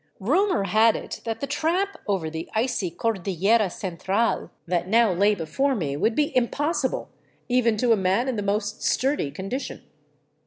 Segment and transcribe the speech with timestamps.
[0.19, 5.75] Rumor had it that the tramp over the icy Cordillera Central that now lay before
[5.75, 7.09] me would be" impossible,"
[7.47, 9.31] even to a man in the most 303 VAGABONDING DOWN THE ANDES sturdy
[9.75, 9.81] condition.